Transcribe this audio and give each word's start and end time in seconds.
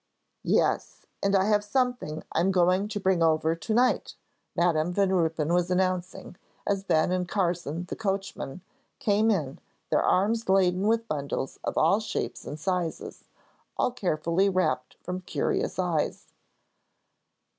"Yes, 0.41 1.05
and 1.21 1.35
I 1.35 1.45
have 1.45 1.63
something 1.63 2.23
I'm 2.31 2.49
going 2.51 2.87
to 2.87 2.99
bring 2.99 3.21
over 3.21 3.55
to 3.55 3.73
night," 3.75 4.15
Madam 4.55 4.93
Van 4.93 5.11
Ruypen 5.11 5.53
was 5.53 5.69
announcing, 5.69 6.37
as 6.65 6.83
Ben 6.83 7.11
and 7.11 7.29
Carson, 7.29 7.85
the 7.85 7.95
coachman, 7.95 8.61
came 8.97 9.29
in, 9.29 9.59
their 9.91 10.01
arms 10.01 10.49
laden 10.49 10.87
with 10.87 11.07
bundles 11.07 11.59
of 11.63 11.77
all 11.77 11.99
shapes 11.99 12.45
and 12.47 12.59
sizes, 12.59 13.25
all 13.77 13.91
carefully 13.91 14.49
wrapped 14.49 14.95
from 15.03 15.21
curious 15.21 15.77
eyes. 15.77 16.33